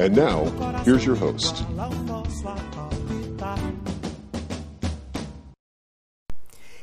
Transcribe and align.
And 0.00 0.16
now, 0.16 0.44
here's 0.84 1.04
your 1.04 1.14
host. 1.14 1.62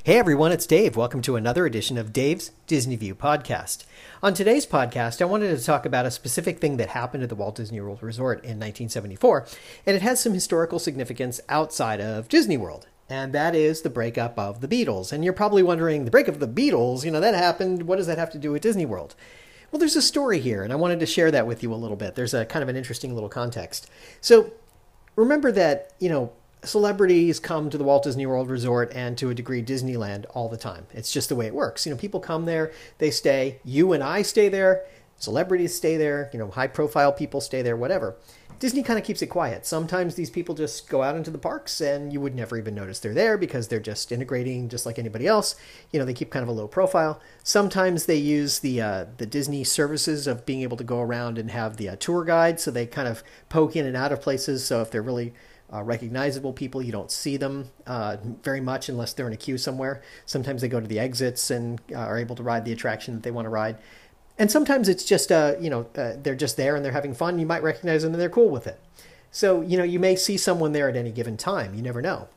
Hey 0.03 0.19
everyone, 0.19 0.51
it's 0.51 0.67
Dave. 0.67 0.95
Welcome 0.95 1.23
to 1.23 1.35
another 1.35 1.65
edition 1.65 1.97
of 1.97 2.13
Dave's 2.13 2.51
Disney 2.67 2.95
View 2.95 3.15
podcast. 3.15 3.85
On 4.21 4.35
today's 4.35 4.67
podcast, 4.67 5.19
I 5.19 5.25
wanted 5.25 5.57
to 5.57 5.65
talk 5.65 5.83
about 5.83 6.05
a 6.05 6.11
specific 6.11 6.59
thing 6.59 6.77
that 6.77 6.89
happened 6.89 7.23
at 7.23 7.29
the 7.29 7.35
Walt 7.35 7.55
Disney 7.55 7.81
World 7.81 8.03
Resort 8.03 8.43
in 8.43 8.59
1974, 8.59 9.47
and 9.87 9.95
it 9.95 10.03
has 10.03 10.21
some 10.21 10.35
historical 10.35 10.77
significance 10.77 11.41
outside 11.49 11.99
of 11.99 12.29
Disney 12.29 12.55
World. 12.55 12.85
And 13.09 13.33
that 13.33 13.55
is 13.55 13.81
the 13.81 13.89
breakup 13.89 14.37
of 14.37 14.61
the 14.61 14.67
Beatles. 14.67 15.11
And 15.11 15.23
you're 15.23 15.33
probably 15.33 15.63
wondering, 15.63 16.05
the 16.05 16.11
breakup 16.11 16.35
of 16.35 16.39
the 16.39 16.47
Beatles, 16.47 17.03
you 17.03 17.09
know, 17.09 17.21
that 17.21 17.33
happened. 17.33 17.87
What 17.87 17.95
does 17.95 18.05
that 18.05 18.19
have 18.19 18.31
to 18.33 18.37
do 18.37 18.51
with 18.51 18.61
Disney 18.61 18.85
World? 18.85 19.15
Well, 19.71 19.79
there's 19.79 19.95
a 19.95 20.01
story 20.01 20.39
here, 20.39 20.63
and 20.63 20.71
I 20.71 20.77
wanted 20.77 20.99
to 21.01 21.05
share 21.05 21.29
that 21.31 21.45
with 21.45 21.61
you 21.61 21.73
a 21.73 21.75
little 21.75 21.97
bit. 21.97 22.15
There's 22.15 22.33
a 22.33 22.45
kind 22.45 22.63
of 22.63 22.69
an 22.69 22.77
interesting 22.77 23.13
little 23.13 23.29
context. 23.29 23.89
So, 24.21 24.51
remember 25.15 25.51
that, 25.51 25.93
you 25.99 26.09
know, 26.09 26.31
celebrities 26.63 27.39
come 27.39 27.69
to 27.69 27.77
the 27.77 27.83
Walt 27.83 28.03
Disney 28.03 28.25
World 28.25 28.49
Resort 28.49 28.91
and 28.93 29.17
to 29.17 29.29
a 29.29 29.35
degree 29.35 29.61
Disneyland 29.61 30.25
all 30.33 30.47
the 30.49 30.57
time. 30.57 30.87
It's 30.93 31.11
just 31.11 31.29
the 31.29 31.35
way 31.35 31.47
it 31.47 31.53
works. 31.53 31.85
You 31.85 31.91
know, 31.91 31.97
people 31.97 32.19
come 32.19 32.45
there, 32.45 32.71
they 32.97 33.11
stay. 33.11 33.59
You 33.63 33.93
and 33.93 34.03
I 34.03 34.21
stay 34.21 34.49
there. 34.49 34.85
Celebrities 35.17 35.75
stay 35.75 35.97
there. 35.97 36.29
You 36.31 36.39
know, 36.39 36.49
high 36.49 36.67
profile 36.67 37.11
people 37.11 37.41
stay 37.41 37.61
there, 37.61 37.75
whatever. 37.75 38.15
Disney 38.59 38.81
kind 38.81 38.97
of 38.97 39.05
keeps 39.05 39.21
it 39.21 39.27
quiet. 39.27 39.65
Sometimes 39.65 40.15
these 40.15 40.31
people 40.31 40.55
just 40.55 40.89
go 40.89 41.03
out 41.03 41.15
into 41.15 41.29
the 41.29 41.37
parks 41.37 41.79
and 41.79 42.11
you 42.11 42.19
would 42.19 42.33
never 42.33 42.57
even 42.57 42.73
notice 42.73 42.99
they're 42.99 43.13
there 43.13 43.37
because 43.37 43.67
they're 43.67 43.79
just 43.79 44.11
integrating 44.11 44.67
just 44.67 44.85
like 44.85 44.97
anybody 44.97 45.27
else. 45.27 45.55
You 45.91 45.99
know, 45.99 46.05
they 46.05 46.13
keep 46.13 46.31
kind 46.31 46.41
of 46.41 46.49
a 46.49 46.53
low 46.53 46.67
profile. 46.67 47.21
Sometimes 47.43 48.05
they 48.05 48.15
use 48.15 48.59
the 48.59 48.81
uh, 48.81 49.05
the 49.17 49.27
Disney 49.27 49.63
services 49.63 50.25
of 50.25 50.45
being 50.45 50.61
able 50.61 50.77
to 50.77 50.83
go 50.83 51.01
around 51.01 51.37
and 51.37 51.51
have 51.51 51.77
the 51.77 51.89
uh, 51.89 51.95
tour 51.97 52.25
guide, 52.25 52.59
so 52.59 52.71
they 52.71 52.87
kind 52.87 53.07
of 53.07 53.23
poke 53.49 53.75
in 53.75 53.85
and 53.85 53.95
out 53.95 54.11
of 54.11 54.21
places. 54.21 54.65
So 54.65 54.81
if 54.81 54.89
they're 54.89 55.03
really 55.03 55.33
uh, 55.71 55.83
recognizable 55.83 56.53
people, 56.53 56.81
you 56.81 56.91
don't 56.91 57.11
see 57.11 57.37
them 57.37 57.69
uh, 57.85 58.17
very 58.41 58.61
much 58.61 58.89
unless 58.89 59.13
they're 59.13 59.27
in 59.27 59.33
a 59.33 59.37
queue 59.37 59.57
somewhere. 59.57 60.01
Sometimes 60.25 60.61
they 60.61 60.67
go 60.67 60.79
to 60.79 60.87
the 60.87 60.99
exits 60.99 61.51
and 61.51 61.79
uh, 61.91 61.97
are 61.97 62.17
able 62.17 62.35
to 62.35 62.43
ride 62.43 62.65
the 62.65 62.71
attraction 62.71 63.13
that 63.13 63.23
they 63.23 63.31
want 63.31 63.45
to 63.45 63.49
ride 63.49 63.77
and 64.37 64.51
sometimes 64.51 64.87
it's 64.89 65.03
just 65.03 65.31
uh, 65.31 65.55
you 65.59 65.69
know 65.69 65.87
uh, 65.95 66.13
they're 66.21 66.35
just 66.35 66.57
there 66.57 66.75
and 66.75 66.83
they're 66.83 66.91
having 66.91 67.13
fun. 67.13 67.39
You 67.39 67.45
might 67.45 67.63
recognize 67.63 68.03
them 68.03 68.13
and 68.13 68.21
they're 68.21 68.29
cool 68.29 68.49
with 68.49 68.67
it. 68.67 68.79
So 69.31 69.61
you 69.61 69.77
know 69.77 69.83
you 69.83 69.99
may 69.99 70.15
see 70.15 70.37
someone 70.37 70.71
there 70.71 70.89
at 70.89 70.95
any 70.95 71.11
given 71.11 71.37
time. 71.37 71.73
You 71.73 71.81
never 71.81 72.01
know. 72.01 72.27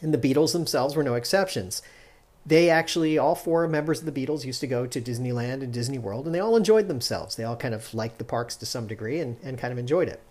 And 0.00 0.14
the 0.14 0.18
Beatles 0.18 0.52
themselves 0.52 0.94
were 0.94 1.02
no 1.02 1.14
exceptions. 1.14 1.82
They 2.46 2.70
actually, 2.70 3.18
all 3.18 3.34
four 3.34 3.68
members 3.68 4.00
of 4.00 4.06
the 4.06 4.26
Beatles 4.26 4.44
used 4.44 4.60
to 4.60 4.66
go 4.66 4.86
to 4.86 5.00
Disneyland 5.02 5.62
and 5.62 5.72
Disney 5.72 5.98
World, 5.98 6.24
and 6.24 6.34
they 6.34 6.40
all 6.40 6.56
enjoyed 6.56 6.88
themselves. 6.88 7.36
They 7.36 7.44
all 7.44 7.56
kind 7.56 7.74
of 7.74 7.92
liked 7.92 8.16
the 8.16 8.24
parks 8.24 8.56
to 8.56 8.64
some 8.64 8.86
degree 8.86 9.20
and, 9.20 9.36
and 9.42 9.58
kind 9.58 9.70
of 9.70 9.78
enjoyed 9.78 10.08
it. 10.08 10.22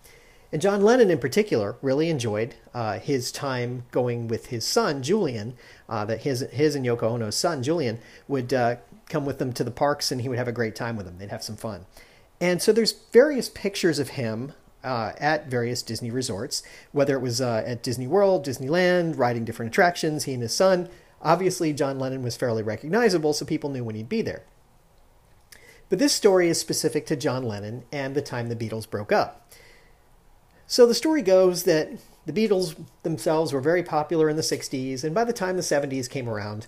And 0.50 0.62
John 0.62 0.82
Lennon, 0.82 1.10
in 1.10 1.18
particular, 1.18 1.76
really 1.82 2.08
enjoyed 2.08 2.54
uh, 2.72 2.98
his 2.98 3.30
time 3.30 3.84
going 3.90 4.28
with 4.28 4.46
his 4.46 4.66
son 4.66 5.02
Julian. 5.02 5.54
Uh, 5.88 6.04
that 6.06 6.22
his 6.22 6.40
his 6.52 6.74
and 6.74 6.84
Yoko 6.84 7.04
Ono's 7.04 7.36
son 7.36 7.62
Julian 7.62 7.98
would 8.26 8.52
uh, 8.52 8.76
come 9.08 9.24
with 9.24 9.38
them 9.38 9.52
to 9.54 9.64
the 9.64 9.70
parks 9.70 10.10
and 10.10 10.20
he 10.20 10.28
would 10.28 10.38
have 10.38 10.48
a 10.48 10.52
great 10.52 10.76
time 10.76 10.96
with 10.96 11.06
them. 11.06 11.18
They'd 11.18 11.30
have 11.30 11.42
some 11.42 11.56
fun. 11.56 11.86
And 12.40 12.62
so 12.62 12.72
there's 12.72 12.92
various 13.12 13.48
pictures 13.48 13.98
of 13.98 14.10
him 14.10 14.52
uh, 14.84 15.12
at 15.18 15.48
various 15.48 15.82
Disney 15.82 16.10
resorts, 16.10 16.62
whether 16.92 17.16
it 17.16 17.20
was 17.20 17.40
uh, 17.40 17.64
at 17.66 17.82
Disney 17.82 18.06
World, 18.06 18.46
Disneyland, 18.46 19.18
riding 19.18 19.44
different 19.44 19.72
attractions, 19.72 20.24
he 20.24 20.34
and 20.34 20.42
his 20.42 20.54
son. 20.54 20.88
Obviously, 21.20 21.72
John 21.72 21.98
Lennon 21.98 22.22
was 22.22 22.36
fairly 22.36 22.62
recognizable, 22.62 23.32
so 23.32 23.44
people 23.44 23.70
knew 23.70 23.82
when 23.82 23.96
he'd 23.96 24.08
be 24.08 24.22
there. 24.22 24.44
But 25.88 25.98
this 25.98 26.12
story 26.12 26.48
is 26.48 26.60
specific 26.60 27.06
to 27.06 27.16
John 27.16 27.42
Lennon 27.42 27.84
and 27.90 28.14
the 28.14 28.22
time 28.22 28.48
the 28.48 28.56
Beatles 28.56 28.88
broke 28.88 29.10
up. 29.10 29.50
So 30.66 30.86
the 30.86 30.94
story 30.94 31.22
goes 31.22 31.64
that 31.64 31.90
the 32.26 32.32
Beatles 32.32 32.76
themselves 33.02 33.52
were 33.52 33.60
very 33.60 33.82
popular 33.82 34.28
in 34.28 34.36
the 34.36 34.42
60s, 34.42 35.02
and 35.02 35.14
by 35.14 35.24
the 35.24 35.32
time 35.32 35.56
the 35.56 35.62
70s 35.62 36.10
came 36.10 36.28
around, 36.28 36.66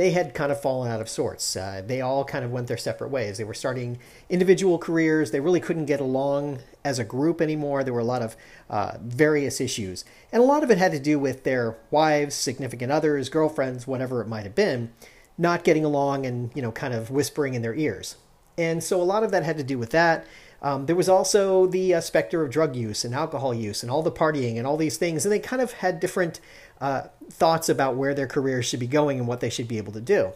they 0.00 0.12
had 0.12 0.32
kind 0.32 0.50
of 0.50 0.58
fallen 0.58 0.90
out 0.90 1.02
of 1.02 1.10
sorts. 1.10 1.54
Uh, 1.54 1.82
they 1.86 2.00
all 2.00 2.24
kind 2.24 2.42
of 2.42 2.50
went 2.50 2.68
their 2.68 2.78
separate 2.78 3.10
ways. 3.10 3.36
They 3.36 3.44
were 3.44 3.52
starting 3.52 3.98
individual 4.30 4.78
careers. 4.78 5.30
They 5.30 5.40
really 5.40 5.60
couldn't 5.60 5.84
get 5.84 6.00
along 6.00 6.60
as 6.82 6.98
a 6.98 7.04
group 7.04 7.42
anymore. 7.42 7.84
There 7.84 7.92
were 7.92 8.00
a 8.00 8.04
lot 8.04 8.22
of 8.22 8.34
uh, 8.70 8.92
various 9.02 9.60
issues. 9.60 10.06
And 10.32 10.42
a 10.42 10.46
lot 10.46 10.62
of 10.62 10.70
it 10.70 10.78
had 10.78 10.92
to 10.92 10.98
do 10.98 11.18
with 11.18 11.44
their 11.44 11.76
wives, 11.90 12.34
significant 12.34 12.90
others, 12.90 13.28
girlfriends, 13.28 13.86
whatever 13.86 14.22
it 14.22 14.26
might 14.26 14.44
have 14.44 14.54
been, 14.54 14.90
not 15.36 15.64
getting 15.64 15.84
along 15.84 16.24
and, 16.24 16.50
you 16.54 16.62
know, 16.62 16.72
kind 16.72 16.94
of 16.94 17.10
whispering 17.10 17.52
in 17.52 17.60
their 17.60 17.74
ears. 17.74 18.16
And 18.56 18.82
so 18.82 19.02
a 19.02 19.04
lot 19.04 19.22
of 19.22 19.30
that 19.32 19.42
had 19.42 19.58
to 19.58 19.62
do 19.62 19.76
with 19.76 19.90
that. 19.90 20.26
Um, 20.62 20.86
there 20.86 20.96
was 20.96 21.08
also 21.08 21.66
the 21.66 21.94
uh, 21.94 22.00
specter 22.00 22.42
of 22.42 22.50
drug 22.50 22.76
use 22.76 23.04
and 23.04 23.14
alcohol 23.14 23.54
use 23.54 23.82
and 23.82 23.90
all 23.90 24.02
the 24.02 24.12
partying 24.12 24.58
and 24.58 24.66
all 24.66 24.76
these 24.76 24.98
things. 24.98 25.24
And 25.24 25.32
they 25.32 25.38
kind 25.38 25.62
of 25.62 25.72
had 25.74 26.00
different 26.00 26.40
uh, 26.80 27.04
thoughts 27.30 27.68
about 27.68 27.96
where 27.96 28.14
their 28.14 28.26
careers 28.26 28.66
should 28.66 28.80
be 28.80 28.86
going 28.86 29.18
and 29.18 29.26
what 29.26 29.40
they 29.40 29.50
should 29.50 29.68
be 29.68 29.78
able 29.78 29.92
to 29.92 30.00
do. 30.00 30.32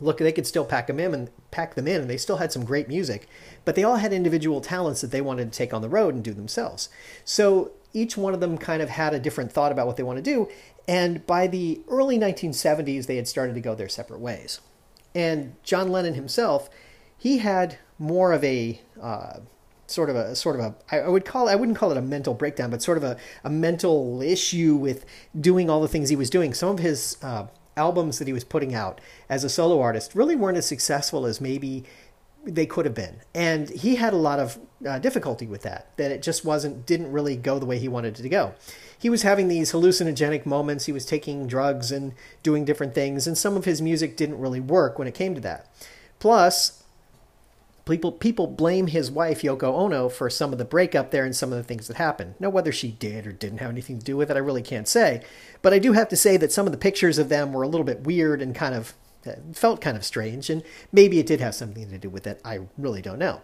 Look, 0.00 0.18
they 0.18 0.32
could 0.32 0.46
still 0.46 0.64
pack 0.64 0.86
them 0.86 0.98
in 0.98 1.12
and 1.12 1.30
pack 1.50 1.74
them 1.74 1.86
in, 1.86 2.00
and 2.00 2.10
they 2.10 2.16
still 2.16 2.38
had 2.38 2.52
some 2.52 2.64
great 2.64 2.88
music, 2.88 3.28
but 3.66 3.74
they 3.74 3.84
all 3.84 3.96
had 3.96 4.14
individual 4.14 4.62
talents 4.62 5.02
that 5.02 5.10
they 5.10 5.20
wanted 5.20 5.52
to 5.52 5.58
take 5.58 5.74
on 5.74 5.82
the 5.82 5.90
road 5.90 6.14
and 6.14 6.24
do 6.24 6.32
themselves. 6.32 6.88
So 7.22 7.72
each 7.92 8.16
one 8.16 8.32
of 8.32 8.40
them 8.40 8.56
kind 8.56 8.80
of 8.80 8.88
had 8.88 9.12
a 9.12 9.20
different 9.20 9.52
thought 9.52 9.72
about 9.72 9.86
what 9.86 9.98
they 9.98 10.02
want 10.02 10.16
to 10.16 10.22
do. 10.22 10.48
And 10.88 11.26
by 11.26 11.46
the 11.46 11.82
early 11.88 12.18
1970s, 12.18 13.06
they 13.06 13.16
had 13.16 13.28
started 13.28 13.54
to 13.54 13.60
go 13.60 13.74
their 13.74 13.88
separate 13.90 14.20
ways. 14.20 14.60
And 15.14 15.56
John 15.62 15.90
Lennon 15.90 16.14
himself, 16.14 16.70
he 17.18 17.38
had 17.38 17.78
more 18.00 18.32
of 18.32 18.42
a 18.42 18.80
uh, 19.00 19.34
sort 19.86 20.10
of 20.10 20.16
a 20.16 20.34
sort 20.34 20.58
of 20.58 20.62
a 20.62 20.74
I 20.90 21.08
would 21.08 21.24
call 21.24 21.48
I 21.48 21.54
wouldn't 21.54 21.78
call 21.78 21.92
it 21.92 21.96
a 21.96 22.02
mental 22.02 22.34
breakdown, 22.34 22.70
but 22.70 22.82
sort 22.82 22.96
of 22.96 23.04
a, 23.04 23.16
a 23.44 23.50
mental 23.50 24.22
issue 24.22 24.74
with 24.74 25.04
doing 25.38 25.70
all 25.70 25.80
the 25.80 25.88
things 25.88 26.08
he 26.08 26.16
was 26.16 26.30
doing. 26.30 26.54
Some 26.54 26.70
of 26.70 26.78
his 26.78 27.16
uh, 27.22 27.46
albums 27.76 28.18
that 28.18 28.26
he 28.26 28.32
was 28.32 28.42
putting 28.42 28.74
out 28.74 29.00
as 29.28 29.44
a 29.44 29.48
solo 29.48 29.80
artist 29.80 30.14
really 30.14 30.34
weren't 30.34 30.58
as 30.58 30.66
successful 30.66 31.26
as 31.26 31.40
maybe 31.40 31.84
they 32.42 32.64
could 32.64 32.86
have 32.86 32.94
been, 32.94 33.20
and 33.34 33.68
he 33.68 33.96
had 33.96 34.14
a 34.14 34.16
lot 34.16 34.38
of 34.38 34.58
uh, 34.88 34.98
difficulty 34.98 35.46
with 35.46 35.60
that. 35.62 35.94
That 35.98 36.10
it 36.10 36.22
just 36.22 36.42
wasn't 36.42 36.86
didn't 36.86 37.12
really 37.12 37.36
go 37.36 37.58
the 37.58 37.66
way 37.66 37.78
he 37.78 37.88
wanted 37.88 38.18
it 38.18 38.22
to 38.22 38.28
go. 38.30 38.54
He 38.98 39.10
was 39.10 39.22
having 39.22 39.48
these 39.48 39.72
hallucinogenic 39.72 40.46
moments. 40.46 40.86
He 40.86 40.92
was 40.92 41.04
taking 41.04 41.46
drugs 41.46 41.92
and 41.92 42.14
doing 42.42 42.64
different 42.64 42.94
things, 42.94 43.26
and 43.26 43.36
some 43.36 43.56
of 43.58 43.66
his 43.66 43.82
music 43.82 44.16
didn't 44.16 44.38
really 44.38 44.60
work 44.60 44.98
when 44.98 45.06
it 45.06 45.14
came 45.14 45.34
to 45.34 45.40
that. 45.42 45.68
Plus, 46.18 46.79
People 47.90 48.12
people 48.12 48.46
blame 48.46 48.86
his 48.86 49.10
wife 49.10 49.42
Yoko 49.42 49.74
Ono 49.74 50.08
for 50.08 50.30
some 50.30 50.52
of 50.52 50.58
the 50.58 50.64
breakup 50.64 51.10
there 51.10 51.24
and 51.24 51.34
some 51.34 51.52
of 51.52 51.58
the 51.58 51.64
things 51.64 51.88
that 51.88 51.96
happened. 51.96 52.36
Now 52.38 52.48
whether 52.48 52.70
she 52.70 52.92
did 52.92 53.26
or 53.26 53.32
didn't 53.32 53.58
have 53.58 53.70
anything 53.70 53.98
to 53.98 54.04
do 54.04 54.16
with 54.16 54.30
it, 54.30 54.36
I 54.36 54.40
really 54.40 54.62
can't 54.62 54.86
say. 54.86 55.22
But 55.60 55.72
I 55.72 55.78
do 55.78 55.92
have 55.92 56.08
to 56.10 56.16
say 56.16 56.36
that 56.36 56.52
some 56.52 56.66
of 56.66 56.72
the 56.72 56.78
pictures 56.78 57.18
of 57.18 57.28
them 57.28 57.52
were 57.52 57.62
a 57.62 57.68
little 57.68 57.84
bit 57.84 58.04
weird 58.04 58.40
and 58.40 58.54
kind 58.54 58.74
of 58.74 58.94
uh, 59.26 59.32
felt 59.52 59.80
kind 59.80 59.96
of 59.96 60.04
strange, 60.04 60.48
and 60.48 60.62
maybe 60.92 61.18
it 61.18 61.26
did 61.26 61.40
have 61.40 61.54
something 61.54 61.90
to 61.90 61.98
do 61.98 62.08
with 62.08 62.26
it. 62.26 62.40
I 62.44 62.60
really 62.78 63.02
don't 63.02 63.18
know. 63.18 63.42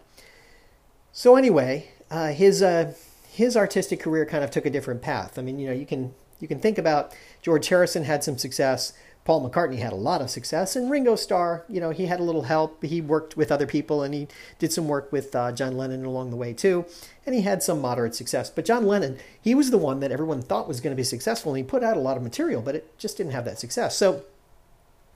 So 1.12 1.36
anyway, 1.36 1.90
uh, 2.10 2.28
his 2.28 2.62
uh, 2.62 2.94
his 3.30 3.56
artistic 3.56 4.00
career 4.00 4.24
kind 4.24 4.44
of 4.44 4.50
took 4.50 4.64
a 4.64 4.70
different 4.70 5.02
path. 5.02 5.38
I 5.38 5.42
mean, 5.42 5.58
you 5.58 5.66
know, 5.66 5.74
you 5.74 5.86
can 5.86 6.14
you 6.40 6.48
can 6.48 6.60
think 6.60 6.78
about 6.78 7.14
George 7.42 7.68
Harrison 7.68 8.04
had 8.04 8.22
some 8.22 8.38
success. 8.38 8.92
Paul 9.26 9.50
McCartney 9.50 9.78
had 9.78 9.92
a 9.92 9.96
lot 9.96 10.22
of 10.22 10.30
success, 10.30 10.76
and 10.76 10.88
Ringo 10.88 11.16
Starr, 11.16 11.64
you 11.68 11.80
know, 11.80 11.90
he 11.90 12.06
had 12.06 12.20
a 12.20 12.22
little 12.22 12.42
help. 12.42 12.84
He 12.84 13.00
worked 13.00 13.36
with 13.36 13.50
other 13.50 13.66
people, 13.66 14.04
and 14.04 14.14
he 14.14 14.28
did 14.60 14.72
some 14.72 14.86
work 14.86 15.10
with 15.10 15.34
uh, 15.34 15.50
John 15.50 15.76
Lennon 15.76 16.04
along 16.04 16.30
the 16.30 16.36
way 16.36 16.52
too, 16.52 16.84
and 17.26 17.34
he 17.34 17.40
had 17.40 17.60
some 17.60 17.80
moderate 17.80 18.14
success. 18.14 18.50
But 18.50 18.64
John 18.64 18.86
Lennon, 18.86 19.18
he 19.42 19.52
was 19.52 19.72
the 19.72 19.78
one 19.78 19.98
that 19.98 20.12
everyone 20.12 20.42
thought 20.42 20.68
was 20.68 20.80
going 20.80 20.92
to 20.92 20.96
be 20.96 21.02
successful, 21.02 21.52
and 21.52 21.58
he 21.58 21.68
put 21.68 21.82
out 21.82 21.96
a 21.96 22.00
lot 22.00 22.16
of 22.16 22.22
material, 22.22 22.62
but 22.62 22.76
it 22.76 22.96
just 22.98 23.16
didn't 23.16 23.32
have 23.32 23.44
that 23.46 23.58
success. 23.58 23.96
So, 23.96 24.22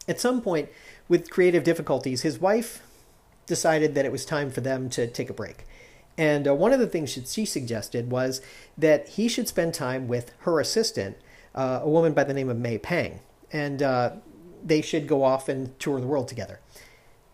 at 0.09 0.19
some 0.19 0.43
point, 0.43 0.71
with 1.09 1.31
creative 1.31 1.63
difficulties, 1.63 2.23
his 2.23 2.41
wife 2.41 2.83
decided 3.47 3.95
that 3.95 4.05
it 4.05 4.11
was 4.11 4.25
time 4.25 4.51
for 4.51 4.61
them 4.61 4.91
to 4.91 5.07
take 5.07 5.31
a 5.31 5.35
break. 5.35 5.67
And 6.19 6.49
uh, 6.49 6.55
one 6.57 6.73
of 6.73 6.81
the 6.81 6.89
things 6.89 7.17
she 7.31 7.45
suggested 7.45 8.11
was 8.11 8.41
that 8.77 9.11
he 9.11 9.29
should 9.29 9.47
spend 9.47 9.73
time 9.73 10.09
with 10.09 10.33
her 10.41 10.59
assistant, 10.59 11.17
uh, 11.55 11.79
a 11.85 11.89
woman 11.89 12.13
by 12.13 12.25
the 12.25 12.35
name 12.35 12.49
of 12.49 12.59
May 12.59 12.77
Pang, 12.77 13.21
and 13.53 13.83
uh, 13.83 14.13
they 14.65 14.81
should 14.81 15.07
go 15.07 15.23
off 15.23 15.49
and 15.49 15.79
tour 15.79 16.01
the 16.01 16.07
world 16.07 16.29
together. 16.29 16.61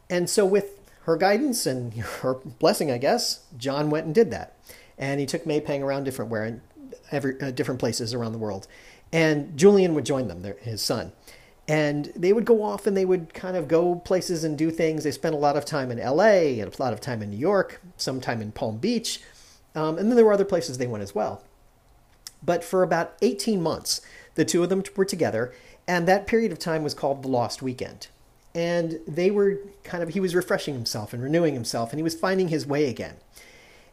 And 0.09 0.31
so, 0.31 0.47
with 0.47 0.81
her 1.03 1.17
guidance 1.17 1.67
and 1.67 1.93
her 2.23 2.35
blessing, 2.35 2.91
I 2.91 2.99
guess, 2.99 3.45
John 3.57 3.91
went 3.91 4.07
and 4.07 4.15
did 4.15 4.31
that. 4.31 4.57
And 4.99 5.21
he 5.21 5.27
took 5.27 5.47
May 5.47 5.61
Pang 5.61 5.83
around 5.83 6.05
different 6.05 6.31
where, 6.31 6.61
every, 7.11 7.41
uh, 7.41 7.51
different 7.51 7.81
places 7.81 8.15
around 8.15 8.33
the 8.33 8.39
world. 8.39 8.67
And 9.13 9.57
Julian 9.57 9.95
would 9.95 10.07
join 10.07 10.29
them, 10.29 10.43
his 10.63 10.83
son 10.83 11.13
and 11.69 12.13
they 12.15 12.33
would 12.33 12.45
go 12.45 12.63
off 12.63 12.87
and 12.87 12.97
they 12.97 13.05
would 13.05 13.35
kind 13.35 13.57
of 13.57 13.67
go 13.67 13.97
places 13.97 14.45
and 14.45 14.57
do 14.57 14.71
things. 14.71 15.03
They 15.03 15.11
spent 15.11 15.35
a 15.35 15.39
lot 15.39 15.57
of 15.57 15.65
time 15.65 15.91
in 15.91 15.99
LA 15.99 16.61
and 16.61 16.73
a 16.73 16.83
lot 16.83 16.93
of 16.93 17.01
time 17.01 17.23
in 17.23 17.31
New 17.31 17.37
York, 17.37 17.81
some 17.97 18.21
time 18.21 18.41
in 18.41 18.53
Palm 18.53 18.79
Beach, 18.79 19.21
um, 19.75 19.99
and 19.99 20.09
then 20.09 20.17
there 20.17 20.25
were 20.25 20.33
other 20.33 20.45
places 20.45 20.79
they 20.79 20.87
went 20.87 21.03
as 21.03 21.15
well. 21.15 21.43
But 22.43 22.63
for 22.63 22.83
about 22.83 23.15
18 23.21 23.61
months, 23.61 24.01
the 24.37 24.45
two 24.45 24.63
of 24.63 24.69
them 24.69 24.85
were 24.95 25.05
together, 25.05 25.53
and 25.89 26.07
that 26.07 26.27
period 26.27 26.53
of 26.53 26.59
time 26.59 26.83
was 26.83 26.95
called 26.95 27.23
the 27.23 27.29
Lost 27.29 27.63
Weekend. 27.63 28.09
And 28.55 29.01
they 29.07 29.31
were 29.31 29.59
kind 29.85 30.03
of, 30.03 30.11
he 30.11 30.21
was 30.21 30.35
refreshing 30.35 30.75
himself 30.75 31.13
and 31.13 31.23
renewing 31.23 31.55
himself, 31.55 31.91
and 31.93 31.99
he 31.99 32.03
was 32.03 32.15
finding 32.15 32.49
his 32.49 32.67
way 32.67 32.89
again. 32.89 33.17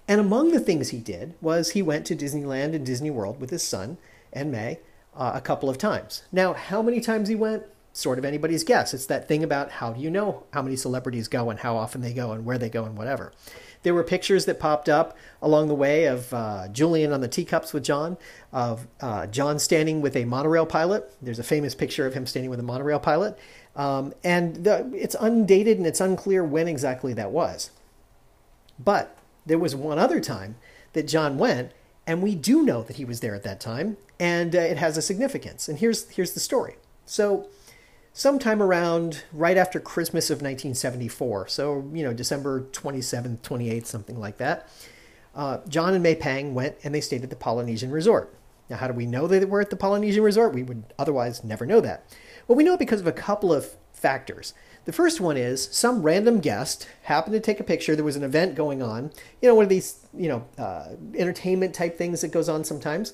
And 0.08 0.20
among 0.20 0.52
the 0.52 0.60
things 0.60 0.90
he 0.90 1.00
did 1.00 1.34
was 1.42 1.72
he 1.72 1.82
went 1.82 2.06
to 2.08 2.16
Disneyland 2.16 2.74
and 2.74 2.86
Disney 2.86 3.10
World 3.10 3.40
with 3.40 3.50
his 3.50 3.64
son 3.64 3.98
and 4.32 4.52
May 4.52 4.80
uh, 5.16 5.32
a 5.36 5.42
couple 5.42 5.70
of 5.70 5.78
times. 5.78 6.24
Now, 6.32 6.54
how 6.54 6.82
many 6.82 7.00
times 7.00 7.30
he 7.30 7.36
went? 7.36 7.64
Sort 7.94 8.18
of 8.18 8.26
anybody's 8.26 8.64
guess. 8.64 8.94
It's 8.94 9.06
that 9.06 9.28
thing 9.28 9.44
about 9.44 9.72
how 9.72 9.94
do 9.94 10.02
you 10.02 10.10
know 10.10 10.44
how 10.52 10.62
many 10.62 10.76
celebrities 10.76 11.28
go 11.28 11.50
and 11.50 11.60
how 11.60 11.78
often 11.78 12.02
they 12.02 12.14
go 12.14 12.32
and 12.32 12.44
where 12.44 12.58
they 12.58 12.70
go 12.70 12.86
and 12.86 12.98
whatever. 12.98 13.32
There 13.84 13.94
were 13.94 14.04
pictures 14.04 14.46
that 14.46 14.60
popped 14.60 14.90
up 14.90 15.16
along 15.42 15.68
the 15.68 15.76
way 15.76 16.06
of 16.06 16.34
uh, 16.34 16.68
Julian 16.70 17.12
on 17.12 17.22
the 17.22 17.28
teacups 17.28 17.74
with 17.74 17.84
John, 17.84 18.18
of 18.52 18.88
uh, 19.02 19.28
John 19.28 19.60
standing 19.60 20.02
with 20.02 20.16
a 20.16 20.26
monorail 20.26 20.66
pilot. 20.66 21.14
There's 21.22 21.40
a 21.40 21.44
famous 21.44 21.76
picture 21.76 22.08
of 22.08 22.14
him 22.14 22.26
standing 22.26 22.50
with 22.50 22.60
a 22.60 22.64
monorail 22.64 23.00
pilot. 23.00 23.38
Um, 23.76 24.14
and 24.24 24.64
the, 24.64 24.90
it's 24.96 25.16
undated 25.20 25.78
and 25.78 25.86
it's 25.86 26.02
unclear 26.02 26.44
when 26.44 26.68
exactly 26.68 27.14
that 27.14 27.32
was. 27.32 27.72
But 28.80 29.18
there 29.46 29.60
was 29.60 29.76
one 29.76 30.00
other 30.00 30.20
time 30.20 30.56
that 30.94 31.08
John 31.08 31.38
went, 31.38 31.72
and 32.08 32.22
we 32.22 32.36
do 32.36 32.64
know 32.64 32.84
that 32.84 32.98
he 32.98 33.06
was 33.06 33.20
there 33.20 33.36
at 33.36 33.44
that 33.44 33.60
time, 33.60 33.98
and 34.20 34.56
uh, 34.56 34.60
it 34.60 34.78
has 34.78 34.98
a 34.98 35.02
significance. 35.02 35.68
And 35.68 35.80
here's 35.80 36.10
here's 36.10 36.34
the 36.34 36.40
story. 36.40 36.76
So, 37.06 37.48
sometime 38.14 38.62
around 38.62 39.24
right 39.34 39.58
after 39.58 39.80
Christmas 39.80 40.30
of 40.30 40.38
1974, 40.38 41.48
so 41.48 41.90
you 41.94 42.04
know 42.04 42.14
December 42.14 42.62
27th, 42.72 43.40
28th, 43.40 43.86
something 43.88 44.20
like 44.20 44.38
that, 44.38 44.70
uh, 45.36 45.58
John 45.68 45.94
and 45.94 46.04
May 46.04 46.16
Pang 46.16 46.54
went 46.54 46.78
and 46.84 46.94
they 46.94 47.02
stayed 47.02 47.24
at 47.24 47.30
the 47.30 47.36
Polynesian 47.36 47.92
Resort. 47.92 48.34
Now, 48.70 48.78
how 48.78 48.88
do 48.88 48.94
we 48.94 49.06
know 49.06 49.28
they 49.28 49.44
were 49.44 49.62
at 49.62 49.72
the 49.72 49.76
Polynesian 49.76 50.24
Resort? 50.24 50.54
We 50.54 50.64
would 50.64 50.84
otherwise 50.98 51.44
never 51.44 51.66
know 51.66 51.82
that. 51.82 52.06
Well, 52.48 52.56
we 52.56 52.64
know 52.64 52.74
it 52.74 52.80
because 52.80 53.02
of 53.02 53.08
a 53.08 53.12
couple 53.12 53.52
of 53.52 53.76
factors. 53.92 54.54
The 54.86 54.94
first 54.94 55.22
one 55.22 55.38
is 55.38 55.70
some 55.72 56.02
random 56.02 56.40
guest 56.40 56.88
happened 57.04 57.34
to 57.34 57.40
take 57.40 57.60
a 57.60 57.64
picture. 57.64 57.96
There 57.96 58.06
was 58.06 58.16
an 58.16 58.24
event 58.24 58.56
going 58.56 58.82
on, 58.82 59.12
you 59.42 59.48
know, 59.48 59.56
one 59.56 59.64
of 59.64 59.70
these, 59.70 60.06
you 60.14 60.28
know, 60.28 60.46
uh, 60.58 60.90
entertainment 61.16 61.74
type 61.74 61.98
things 61.98 62.22
that 62.22 62.32
goes 62.32 62.50
on 62.50 62.64
sometimes 62.64 63.14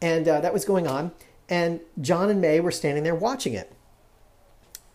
and 0.00 0.26
uh, 0.26 0.40
that 0.40 0.52
was 0.52 0.64
going 0.64 0.86
on. 0.86 1.12
And 1.48 1.80
John 2.00 2.30
and 2.30 2.40
May 2.40 2.60
were 2.60 2.70
standing 2.70 3.04
there 3.04 3.14
watching 3.14 3.52
it. 3.52 3.72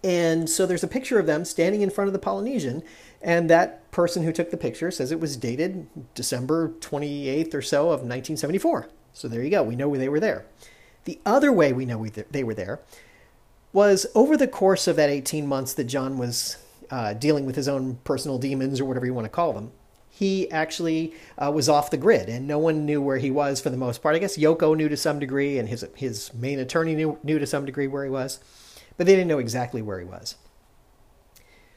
And 0.06 0.48
so 0.48 0.68
there's 0.68 0.84
a 0.84 0.88
picture 0.88 1.18
of 1.18 1.26
them 1.26 1.44
standing 1.46 1.82
in 1.82 1.90
front 1.90 2.08
of 2.08 2.14
the 2.14 2.20
Polynesian, 2.20 2.84
and 3.24 3.50
that 3.50 3.90
person 3.90 4.22
who 4.22 4.32
took 4.32 4.52
the 4.52 4.58
picture 4.58 4.92
says 4.92 5.12
it 5.12 5.20
was 5.20 5.36
dated 5.36 5.88
December 6.14 6.70
28th 6.80 7.56
or 7.56 7.62
so 7.64 7.86
of 7.86 8.02
1974. 8.02 8.88
So 9.14 9.28
there 9.28 9.42
you 9.42 9.50
go. 9.50 9.64
We 9.64 9.76
know 9.76 9.96
they 9.98 10.08
were 10.08 10.20
there. 10.20 10.46
The 11.06 11.20
other 11.26 11.52
way 11.52 11.74
we 11.74 11.86
know 11.86 11.98
we 11.98 12.12
th- 12.12 12.28
they 12.30 12.44
were 12.44 12.54
there 12.54 12.82
was 13.74 14.06
over 14.14 14.38
the 14.38 14.48
course 14.48 14.88
of 14.88 14.96
that 14.96 15.10
18 15.10 15.48
months 15.48 15.74
that 15.74 15.86
John 15.86 16.20
was 16.20 16.58
uh, 16.92 17.14
dealing 17.14 17.48
with 17.48 17.56
his 17.56 17.68
own 17.68 17.98
personal 18.04 18.38
demons 18.38 18.80
or 18.80 18.86
whatever 18.86 19.08
you 19.08 19.14
want 19.14 19.26
to 19.26 19.30
call 19.30 19.54
them 19.54 19.72
he 20.16 20.50
actually 20.50 21.14
uh, 21.38 21.52
was 21.52 21.68
off 21.68 21.90
the 21.92 21.98
grid 21.98 22.30
and 22.30 22.48
no 22.48 22.58
one 22.58 22.86
knew 22.86 23.02
where 23.02 23.18
he 23.18 23.30
was 23.30 23.60
for 23.60 23.70
the 23.70 23.76
most 23.76 24.02
part. 24.02 24.16
I 24.16 24.20
guess 24.20 24.38
Yoko 24.38 24.76
knew 24.76 24.88
to 24.88 24.96
some 24.96 25.20
degree 25.20 25.60
and 25.60 25.68
his, 25.68 25.86
his 25.94 26.34
main 26.34 26.58
attorney 26.58 26.96
knew, 26.96 27.20
knew 27.22 27.38
to 27.38 27.46
some 27.46 27.66
degree 27.66 27.88
where 27.88 28.06
he 28.06 28.10
was, 28.10 28.40
but 28.98 29.06
they 29.06 29.14
didn't 29.14 29.28
know 29.28 29.40
exactly 29.40 29.82
where 29.82 30.00
he 30.00 30.06
was. 30.06 30.36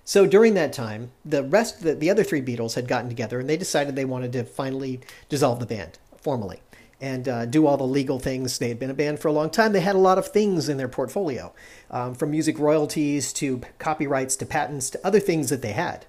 So 0.05 0.27
during 0.27 0.55
that 0.55 0.73
time, 0.73 1.11
the 1.25 1.43
rest, 1.43 1.83
the, 1.83 1.95
the 1.95 2.09
other 2.09 2.25
three 2.25 2.41
Beatles 2.41 2.75
had 2.75 2.89
gotten 2.89 3.11
together 3.11 3.41
and 3.41 3.49
they 3.49 3.59
decided 3.59 3.95
they 3.95 4.07
wanted 4.07 4.33
to 4.33 4.45
finally 4.45 5.01
dissolve 5.29 5.61
the 5.61 5.67
band 5.67 5.99
formally 6.17 6.63
and 7.01 7.29
uh, 7.29 7.47
do 7.47 7.67
all 7.67 7.77
the 7.77 7.85
legal 7.85 8.19
things. 8.19 8.59
They 8.59 8.69
had 8.69 8.79
been 8.79 8.91
a 8.91 8.95
band 8.95 9.21
for 9.21 9.29
a 9.29 9.33
long 9.33 9.51
time. 9.51 9.73
They 9.73 9.81
had 9.81 9.95
a 9.95 9.99
lot 9.99 10.19
of 10.19 10.29
things 10.29 10.69
in 10.69 10.79
their 10.79 10.89
portfolio, 10.89 11.55
um, 11.91 12.15
from 12.15 12.31
music 12.31 12.59
royalties 12.59 13.33
to 13.35 13.61
copyrights 13.79 14.35
to 14.37 14.47
patents 14.47 14.91
to 14.91 15.07
other 15.07 15.21
things 15.21 15.51
that 15.51 15.63
they 15.63 15.73
had. 15.73 16.07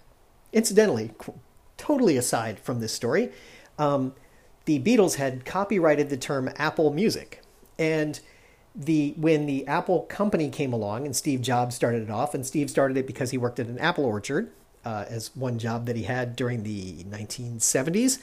Incidentally, 0.51 1.11
totally 1.77 2.17
aside 2.17 2.59
from 2.59 2.79
this 2.79 2.93
story, 2.93 3.31
um, 3.77 4.13
the 4.65 4.79
Beatles 4.79 5.15
had 5.15 5.45
copyrighted 5.45 6.09
the 6.09 6.17
term 6.17 6.49
Apple 6.55 6.91
Music, 6.91 7.41
and 7.77 8.19
the 8.75 9.13
when 9.17 9.45
the 9.45 9.65
Apple 9.67 10.01
company 10.03 10.49
came 10.49 10.73
along 10.73 11.05
and 11.05 11.15
Steve 11.15 11.41
Jobs 11.41 11.75
started 11.75 12.03
it 12.03 12.09
off, 12.09 12.33
and 12.33 12.45
Steve 12.45 12.69
started 12.69 12.97
it 12.97 13.07
because 13.07 13.31
he 13.31 13.37
worked 13.37 13.59
at 13.59 13.67
an 13.67 13.79
apple 13.79 14.05
orchard 14.05 14.51
uh, 14.85 15.05
as 15.07 15.35
one 15.35 15.59
job 15.59 15.85
that 15.85 15.95
he 15.95 16.03
had 16.03 16.35
during 16.35 16.63
the 16.63 17.03
1970s. 17.03 18.19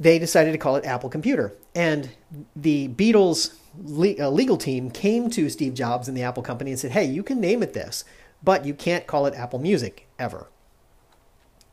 They 0.00 0.18
decided 0.18 0.52
to 0.52 0.58
call 0.58 0.76
it 0.76 0.86
Apple 0.86 1.10
Computer, 1.10 1.54
and 1.74 2.10
the 2.54 2.88
Beatles 2.88 3.54
le- 3.84 4.18
uh, 4.18 4.30
legal 4.30 4.56
team 4.56 4.90
came 4.90 5.28
to 5.30 5.50
Steve 5.50 5.74
Jobs 5.74 6.08
and 6.08 6.16
the 6.16 6.22
Apple 6.22 6.42
company 6.42 6.70
and 6.70 6.80
said, 6.80 6.92
"Hey, 6.92 7.04
you 7.04 7.22
can 7.22 7.40
name 7.40 7.62
it 7.62 7.74
this, 7.74 8.04
but 8.42 8.64
you 8.64 8.72
can't 8.72 9.06
call 9.06 9.26
it 9.26 9.34
Apple 9.34 9.58
Music 9.58 10.08
ever." 10.18 10.46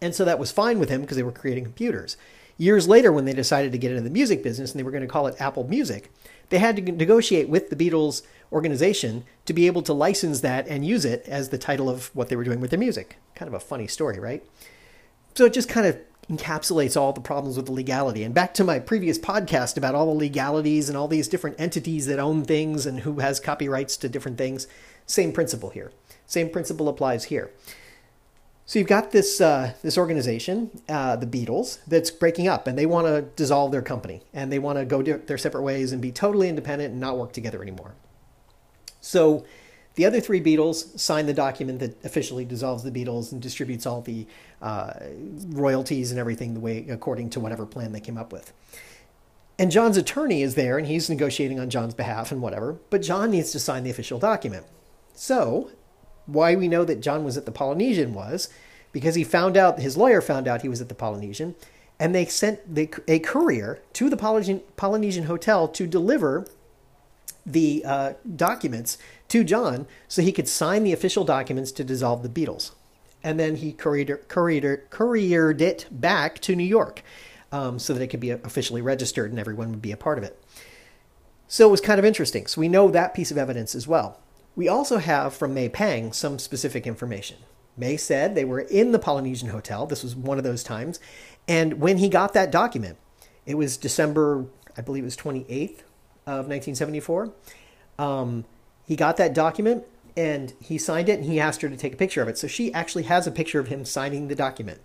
And 0.01 0.13
so 0.13 0.25
that 0.25 0.37
was 0.37 0.51
fine 0.51 0.79
with 0.79 0.89
him 0.89 1.01
because 1.01 1.15
they 1.15 1.23
were 1.23 1.31
creating 1.31 1.63
computers. 1.63 2.17
Years 2.57 2.87
later, 2.87 3.11
when 3.11 3.25
they 3.25 3.33
decided 3.33 3.71
to 3.71 3.77
get 3.77 3.91
into 3.91 4.03
the 4.03 4.09
music 4.09 4.43
business 4.43 4.71
and 4.71 4.79
they 4.79 4.83
were 4.83 4.91
going 4.91 5.01
to 5.01 5.07
call 5.07 5.27
it 5.27 5.39
Apple 5.39 5.67
Music, 5.67 6.11
they 6.49 6.59
had 6.59 6.75
to 6.75 6.81
negotiate 6.83 7.49
with 7.49 7.69
the 7.69 7.75
Beatles 7.75 8.21
organization 8.51 9.23
to 9.45 9.53
be 9.53 9.65
able 9.67 9.81
to 9.81 9.93
license 9.93 10.41
that 10.41 10.67
and 10.67 10.85
use 10.85 11.03
it 11.03 11.25
as 11.27 11.49
the 11.49 11.57
title 11.57 11.89
of 11.89 12.15
what 12.15 12.29
they 12.29 12.35
were 12.35 12.43
doing 12.43 12.59
with 12.59 12.69
their 12.69 12.79
music. 12.79 13.17
Kind 13.33 13.47
of 13.47 13.55
a 13.55 13.59
funny 13.59 13.87
story, 13.87 14.19
right? 14.19 14.45
So 15.33 15.45
it 15.45 15.53
just 15.53 15.67
kind 15.67 15.87
of 15.87 15.97
encapsulates 16.29 16.95
all 16.95 17.11
the 17.11 17.21
problems 17.21 17.57
with 17.57 17.65
the 17.65 17.71
legality. 17.71 18.23
And 18.23 18.33
back 18.33 18.53
to 18.55 18.63
my 18.63 18.79
previous 18.79 19.17
podcast 19.17 19.75
about 19.75 19.95
all 19.95 20.05
the 20.05 20.19
legalities 20.19 20.89
and 20.89 20.97
all 20.97 21.07
these 21.07 21.27
different 21.27 21.59
entities 21.59 22.05
that 22.05 22.19
own 22.19 22.45
things 22.45 22.85
and 22.85 23.01
who 23.01 23.19
has 23.19 23.39
copyrights 23.39 23.97
to 23.97 24.09
different 24.09 24.37
things. 24.37 24.67
Same 25.05 25.31
principle 25.31 25.71
here. 25.71 25.91
Same 26.27 26.49
principle 26.49 26.87
applies 26.87 27.25
here. 27.25 27.51
So 28.65 28.79
you've 28.79 28.87
got 28.87 29.11
this 29.11 29.41
uh, 29.41 29.73
this 29.81 29.97
organization, 29.97 30.71
uh, 30.87 31.17
the 31.17 31.27
Beatles, 31.27 31.79
that's 31.85 32.09
breaking 32.09 32.47
up, 32.47 32.65
and 32.65 32.77
they 32.77 32.85
want 32.85 33.07
to 33.07 33.23
dissolve 33.35 33.71
their 33.71 33.81
company, 33.81 34.21
and 34.33 34.51
they 34.51 34.59
want 34.59 34.79
to 34.79 34.85
go 34.85 35.01
their 35.01 35.37
separate 35.37 35.63
ways 35.63 35.91
and 35.91 36.01
be 36.01 36.11
totally 36.11 36.47
independent 36.47 36.91
and 36.91 37.01
not 37.01 37.17
work 37.17 37.33
together 37.33 37.61
anymore. 37.61 37.95
So 39.01 39.45
the 39.95 40.05
other 40.05 40.21
three 40.21 40.41
Beatles 40.41 40.97
sign 40.97 41.25
the 41.25 41.33
document 41.33 41.79
that 41.79 42.03
officially 42.05 42.45
dissolves 42.45 42.83
the 42.83 42.91
Beatles 42.91 43.31
and 43.31 43.41
distributes 43.41 43.85
all 43.85 44.01
the 44.01 44.25
uh, 44.61 44.93
royalties 45.49 46.11
and 46.11 46.19
everything 46.19 46.53
the 46.53 46.59
way 46.59 46.87
according 46.89 47.29
to 47.31 47.39
whatever 47.39 47.65
plan 47.65 47.91
they 47.91 47.99
came 47.99 48.17
up 48.17 48.31
with. 48.31 48.53
And 49.59 49.71
John's 49.71 49.97
attorney 49.97 50.41
is 50.41 50.55
there, 50.55 50.77
and 50.77 50.87
he's 50.87 51.09
negotiating 51.09 51.59
on 51.59 51.69
John's 51.69 51.93
behalf 51.93 52.31
and 52.31 52.41
whatever. 52.41 52.79
But 52.89 53.01
John 53.01 53.29
needs 53.29 53.51
to 53.51 53.59
sign 53.59 53.83
the 53.83 53.91
official 53.91 54.17
document. 54.17 54.65
So 55.13 55.69
why 56.25 56.55
we 56.55 56.67
know 56.67 56.85
that 56.85 57.01
John 57.01 57.23
was 57.23 57.37
at 57.37 57.45
the 57.45 57.51
Polynesian 57.51 58.13
was 58.13 58.49
because 58.91 59.15
he 59.15 59.23
found 59.23 59.57
out, 59.57 59.79
his 59.79 59.97
lawyer 59.97 60.21
found 60.21 60.47
out 60.47 60.61
he 60.61 60.69
was 60.69 60.79
at 60.79 60.87
the 60.87 60.95
Polynesian, 60.95 61.55
and 61.99 62.13
they 62.13 62.25
sent 62.25 62.75
the, 62.75 62.89
a 63.07 63.19
courier 63.19 63.81
to 63.93 64.09
the 64.09 64.17
Polynesian, 64.17 64.61
Polynesian 64.77 65.25
hotel 65.25 65.67
to 65.67 65.87
deliver 65.87 66.47
the 67.45 67.83
uh, 67.85 68.13
documents 68.35 68.97
to 69.27 69.43
John 69.43 69.87
so 70.07 70.21
he 70.21 70.31
could 70.31 70.47
sign 70.47 70.83
the 70.83 70.93
official 70.93 71.23
documents 71.23 71.71
to 71.73 71.83
dissolve 71.83 72.23
the 72.23 72.29
Beatles. 72.29 72.71
And 73.23 73.39
then 73.39 73.57
he 73.57 73.73
couriered, 73.73 74.27
couriered, 74.27 74.89
couriered 74.89 75.61
it 75.61 75.87
back 75.89 76.39
to 76.39 76.55
New 76.55 76.63
York 76.63 77.03
um, 77.51 77.79
so 77.79 77.93
that 77.93 78.01
it 78.01 78.07
could 78.07 78.19
be 78.19 78.31
officially 78.31 78.81
registered 78.81 79.31
and 79.31 79.39
everyone 79.39 79.71
would 79.71 79.81
be 79.81 79.91
a 79.91 79.97
part 79.97 80.17
of 80.17 80.23
it. 80.23 80.41
So 81.47 81.67
it 81.67 81.71
was 81.71 81.81
kind 81.81 81.99
of 81.99 82.05
interesting. 82.05 82.47
So 82.47 82.59
we 82.59 82.67
know 82.67 82.89
that 82.89 83.13
piece 83.13 83.31
of 83.31 83.37
evidence 83.37 83.75
as 83.75 83.87
well. 83.87 84.19
We 84.55 84.67
also 84.67 84.97
have 84.97 85.33
from 85.33 85.53
May 85.53 85.69
Pang 85.69 86.13
some 86.13 86.37
specific 86.37 86.85
information. 86.85 87.37
May 87.75 87.97
said 87.97 88.35
they 88.35 88.45
were 88.45 88.59
in 88.59 88.91
the 88.91 88.99
Polynesian 88.99 89.49
Hotel. 89.49 89.85
This 89.85 90.03
was 90.03 90.15
one 90.15 90.37
of 90.37 90.43
those 90.43 90.63
times. 90.63 90.99
And 91.47 91.79
when 91.79 91.97
he 91.97 92.07
got 92.07 92.33
that 92.33 92.51
document, 92.51 92.97
it 93.45 93.55
was 93.55 93.77
December, 93.77 94.45
I 94.77 94.81
believe 94.81 95.03
it 95.03 95.05
was 95.05 95.17
28th 95.17 95.79
of 96.25 96.47
1974. 96.47 97.33
Um, 97.97 98.45
he 98.85 98.95
got 98.95 99.17
that 99.17 99.33
document 99.33 99.85
and 100.15 100.53
he 100.59 100.77
signed 100.77 101.09
it 101.09 101.19
and 101.19 101.25
he 101.25 101.39
asked 101.39 101.61
her 101.61 101.69
to 101.69 101.77
take 101.77 101.93
a 101.93 101.97
picture 101.97 102.21
of 102.21 102.27
it. 102.27 102.37
So 102.37 102.47
she 102.47 102.71
actually 102.73 103.03
has 103.03 103.25
a 103.25 103.31
picture 103.31 103.59
of 103.59 103.67
him 103.67 103.85
signing 103.85 104.27
the 104.27 104.35
document 104.35 104.81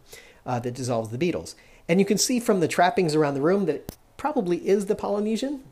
uh, 0.46 0.58
that 0.60 0.74
dissolves 0.74 1.10
the 1.10 1.18
Beatles. 1.18 1.54
And 1.88 2.00
you 2.00 2.06
can 2.06 2.18
see 2.18 2.40
from 2.40 2.60
the 2.60 2.68
trappings 2.68 3.14
around 3.14 3.34
the 3.34 3.42
room 3.42 3.66
that 3.66 3.74
it 3.74 3.96
probably 4.16 4.66
is 4.66 4.86
the 4.86 4.94
Polynesian. 4.94 5.62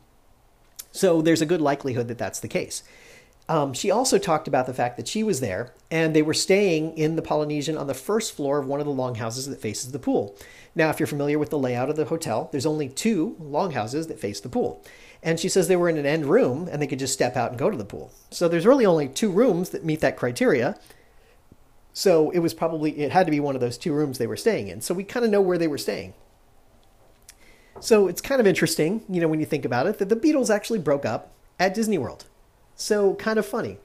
So 0.91 1.21
there's 1.21 1.41
a 1.41 1.45
good 1.45 1.61
likelihood 1.61 2.07
that 2.07 2.17
that's 2.17 2.39
the 2.39 2.47
case. 2.47 2.83
Um, 3.49 3.73
she 3.73 3.89
also 3.89 4.17
talked 4.17 4.47
about 4.47 4.65
the 4.65 4.73
fact 4.73 4.97
that 4.97 5.07
she 5.07 5.23
was 5.23 5.39
there 5.39 5.73
and 5.89 6.13
they 6.13 6.21
were 6.21 6.33
staying 6.33 6.97
in 6.97 7.15
the 7.15 7.21
Polynesian 7.21 7.77
on 7.77 7.87
the 7.87 7.93
first 7.93 8.35
floor 8.35 8.59
of 8.59 8.67
one 8.67 8.81
of 8.81 8.85
the 8.85 8.91
longhouses 8.91 9.47
that 9.47 9.61
faces 9.61 9.93
the 9.93 9.99
pool. 9.99 10.35
Now, 10.75 10.89
if 10.89 10.99
you're 10.99 11.07
familiar 11.07 11.39
with 11.39 11.49
the 11.49 11.57
layout 11.57 11.89
of 11.89 11.95
the 11.95 12.05
hotel, 12.05 12.49
there's 12.51 12.65
only 12.65 12.89
two 12.89 13.37
longhouses 13.39 14.07
that 14.07 14.19
face 14.19 14.41
the 14.41 14.49
pool. 14.49 14.83
And 15.23 15.39
she 15.39 15.47
says 15.47 15.67
they 15.67 15.77
were 15.77 15.89
in 15.89 15.97
an 15.97 16.05
end 16.05 16.25
room 16.25 16.67
and 16.69 16.81
they 16.81 16.87
could 16.87 16.99
just 16.99 17.13
step 17.13 17.37
out 17.37 17.51
and 17.51 17.59
go 17.59 17.69
to 17.69 17.77
the 17.77 17.85
pool. 17.85 18.11
So 18.31 18.47
there's 18.49 18.65
really 18.65 18.85
only 18.85 19.07
two 19.07 19.31
rooms 19.31 19.69
that 19.69 19.85
meet 19.85 20.01
that 20.01 20.17
criteria. 20.17 20.77
So 21.93 22.29
it 22.31 22.39
was 22.39 22.53
probably, 22.53 22.99
it 22.99 23.11
had 23.11 23.25
to 23.27 23.31
be 23.31 23.39
one 23.39 23.55
of 23.55 23.61
those 23.61 23.77
two 23.77 23.93
rooms 23.93 24.17
they 24.17 24.27
were 24.27 24.37
staying 24.37 24.67
in. 24.67 24.81
So 24.81 24.93
we 24.93 25.03
kind 25.03 25.25
of 25.25 25.31
know 25.31 25.41
where 25.41 25.57
they 25.57 25.67
were 25.67 25.77
staying. 25.77 26.13
So 27.79 28.07
it's 28.07 28.21
kind 28.21 28.41
of 28.41 28.47
interesting, 28.47 29.03
you 29.09 29.21
know, 29.21 29.27
when 29.27 29.39
you 29.39 29.45
think 29.45 29.63
about 29.63 29.87
it, 29.87 29.99
that 29.99 30.09
the 30.09 30.15
Beatles 30.15 30.53
actually 30.53 30.79
broke 30.79 31.05
up 31.05 31.31
at 31.59 31.73
Disney 31.73 31.97
World. 31.97 32.25
So 32.77 33.15
kind 33.15 33.37
of 33.37 33.45
funny. 33.45 33.77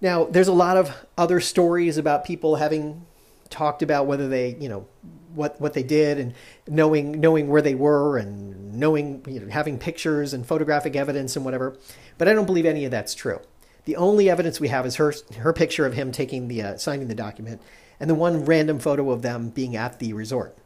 Now, 0.00 0.24
there's 0.24 0.48
a 0.48 0.52
lot 0.52 0.76
of 0.76 1.06
other 1.16 1.40
stories 1.40 1.96
about 1.96 2.24
people 2.24 2.56
having 2.56 3.06
talked 3.50 3.82
about 3.82 4.06
whether 4.06 4.28
they, 4.28 4.56
you 4.60 4.68
know, 4.68 4.86
what 5.34 5.60
what 5.60 5.74
they 5.74 5.82
did 5.82 6.18
and 6.18 6.34
knowing 6.66 7.20
knowing 7.20 7.48
where 7.48 7.62
they 7.62 7.74
were 7.74 8.18
and 8.18 8.74
knowing 8.74 9.24
you 9.26 9.40
know, 9.40 9.48
having 9.48 9.78
pictures 9.78 10.34
and 10.34 10.44
photographic 10.44 10.96
evidence 10.96 11.36
and 11.36 11.44
whatever. 11.44 11.76
But 12.18 12.28
I 12.28 12.34
don't 12.34 12.46
believe 12.46 12.66
any 12.66 12.84
of 12.84 12.90
that's 12.90 13.14
true. 13.14 13.40
The 13.84 13.96
only 13.96 14.28
evidence 14.28 14.60
we 14.60 14.68
have 14.68 14.84
is 14.84 14.96
her 14.96 15.14
her 15.38 15.52
picture 15.52 15.86
of 15.86 15.94
him 15.94 16.12
taking 16.12 16.48
the 16.48 16.62
uh, 16.62 16.76
signing 16.76 17.08
the 17.08 17.14
document 17.14 17.62
and 18.00 18.10
the 18.10 18.14
one 18.14 18.44
random 18.44 18.78
photo 18.78 19.10
of 19.10 19.22
them 19.22 19.50
being 19.50 19.76
at 19.76 19.98
the 19.98 20.12
resort. 20.12 20.56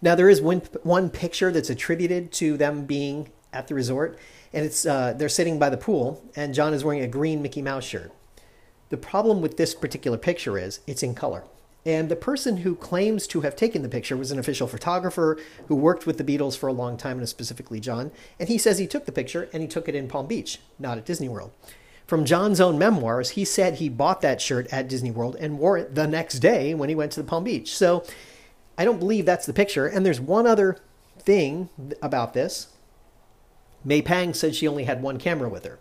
Now 0.00 0.14
there 0.14 0.30
is 0.30 0.40
one 0.40 0.62
one 0.82 1.10
picture 1.10 1.52
that's 1.52 1.70
attributed 1.70 2.32
to 2.32 2.56
them 2.56 2.86
being 2.86 3.30
at 3.52 3.68
the 3.68 3.74
resort, 3.74 4.18
and 4.56 4.64
it's 4.64 4.86
uh, 4.86 5.12
they're 5.12 5.28
sitting 5.28 5.58
by 5.58 5.68
the 5.68 5.76
pool, 5.76 6.24
and 6.34 6.54
John 6.54 6.72
is 6.72 6.82
wearing 6.82 7.02
a 7.02 7.06
green 7.06 7.42
Mickey 7.42 7.60
Mouse 7.60 7.84
shirt. 7.84 8.10
The 8.88 8.96
problem 8.96 9.42
with 9.42 9.58
this 9.58 9.74
particular 9.74 10.16
picture 10.16 10.56
is 10.58 10.80
it's 10.86 11.02
in 11.02 11.14
color. 11.14 11.44
And 11.84 12.08
the 12.08 12.16
person 12.16 12.58
who 12.58 12.74
claims 12.74 13.26
to 13.28 13.42
have 13.42 13.54
taken 13.54 13.82
the 13.82 13.88
picture 13.88 14.16
was 14.16 14.32
an 14.32 14.38
official 14.38 14.66
photographer 14.66 15.38
who 15.68 15.76
worked 15.76 16.06
with 16.06 16.16
the 16.16 16.24
Beatles 16.24 16.56
for 16.56 16.68
a 16.68 16.72
long 16.72 16.96
time, 16.96 17.18
and 17.18 17.28
specifically 17.28 17.80
John. 17.80 18.10
And 18.40 18.48
he 18.48 18.56
says 18.56 18.78
he 18.78 18.86
took 18.86 19.04
the 19.04 19.12
picture 19.12 19.48
and 19.52 19.62
he 19.62 19.68
took 19.68 19.90
it 19.90 19.94
in 19.94 20.08
Palm 20.08 20.26
Beach, 20.26 20.58
not 20.78 20.96
at 20.96 21.04
Disney 21.04 21.28
World. 21.28 21.52
From 22.06 22.24
John's 22.24 22.60
own 22.60 22.78
memoirs, 22.78 23.30
he 23.30 23.44
said 23.44 23.74
he 23.74 23.90
bought 23.90 24.22
that 24.22 24.40
shirt 24.40 24.66
at 24.72 24.88
Disney 24.88 25.10
World 25.10 25.36
and 25.38 25.58
wore 25.58 25.76
it 25.76 25.94
the 25.94 26.06
next 26.06 26.38
day 26.38 26.72
when 26.72 26.88
he 26.88 26.94
went 26.94 27.12
to 27.12 27.20
the 27.20 27.28
Palm 27.28 27.44
Beach. 27.44 27.76
So 27.76 28.04
I 28.78 28.86
don't 28.86 28.98
believe 28.98 29.26
that's 29.26 29.46
the 29.46 29.52
picture. 29.52 29.86
And 29.86 30.06
there's 30.06 30.20
one 30.20 30.46
other 30.46 30.78
thing 31.18 31.68
about 32.00 32.32
this. 32.32 32.68
May 33.86 34.02
Pang 34.02 34.34
said 34.34 34.56
she 34.56 34.66
only 34.66 34.82
had 34.82 35.00
one 35.00 35.16
camera 35.16 35.48
with 35.48 35.64
her. 35.64 35.78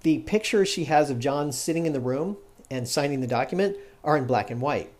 The 0.00 0.18
pictures 0.18 0.68
she 0.68 0.86
has 0.86 1.08
of 1.08 1.20
John 1.20 1.52
sitting 1.52 1.86
in 1.86 1.92
the 1.92 2.00
room 2.00 2.36
and 2.68 2.88
signing 2.88 3.20
the 3.20 3.28
document 3.28 3.76
are 4.02 4.16
in 4.16 4.26
black 4.26 4.50
and 4.50 4.60
white. 4.60 4.92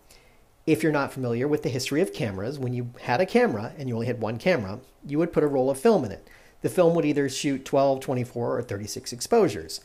If 0.65 0.85
you're 0.85 0.93
not 0.93 1.13
familiar 1.13 1.49
with 1.49 1.65
the 1.65 1.69
history 1.69 2.01
of 2.01 2.13
cameras, 2.13 2.61
when 2.61 2.75
you 2.75 2.91
had 3.01 3.21
a 3.21 3.27
camera 3.27 3.73
and 3.77 3.89
you 3.89 3.97
only 3.97 4.07
had 4.07 4.21
one 4.21 4.39
camera, 4.39 4.79
you 5.05 5.19
would 5.19 5.33
put 5.33 5.43
a 5.43 5.49
roll 5.49 5.69
of 5.69 5.81
film 5.81 6.05
in 6.05 6.13
it. 6.13 6.31
The 6.61 6.69
film 6.69 6.95
would 6.95 7.05
either 7.05 7.29
shoot 7.29 7.65
12, 7.65 7.99
24, 7.99 8.57
or 8.57 8.63
36 8.63 9.13
exposures. 9.13 9.81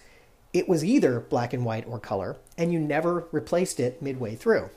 It 0.53 0.70
was 0.70 0.86
either 0.86 1.20
black 1.20 1.53
and 1.53 1.65
white 1.65 1.88
or 1.88 1.98
color, 1.98 2.38
and 2.56 2.72
you 2.72 2.79
never 2.79 3.27
replaced 3.32 3.79
it 3.79 4.00
midway 4.00 4.36
through. 4.36 4.70